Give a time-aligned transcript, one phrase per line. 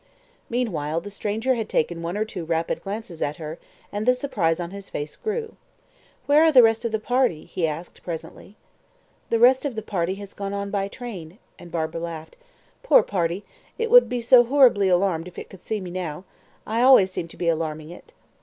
[0.49, 3.59] Meanwhile, the stranger had taken one or two rapid glances at her,
[3.91, 5.57] and the surprise on his face grew.
[6.25, 8.55] "Where are the rest of the party?" he asked presently.
[9.29, 12.35] "The rest of the party has gone on by train," and Barbara laughed.
[12.81, 13.45] "Poor party,
[13.77, 16.23] it would be so horribly alarmed if it could see me now.
[16.65, 18.11] I always seem to be alarming it."